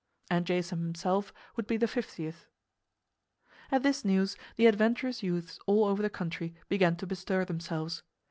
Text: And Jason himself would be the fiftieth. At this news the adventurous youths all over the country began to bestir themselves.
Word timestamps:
And 0.31 0.47
Jason 0.47 0.79
himself 0.79 1.31
would 1.55 1.67
be 1.67 1.77
the 1.77 1.87
fiftieth. 1.87 2.47
At 3.71 3.83
this 3.83 4.03
news 4.03 4.35
the 4.55 4.65
adventurous 4.65 5.21
youths 5.21 5.59
all 5.67 5.85
over 5.85 6.01
the 6.01 6.09
country 6.09 6.55
began 6.69 6.95
to 6.95 7.05
bestir 7.05 7.45
themselves. 7.45 8.01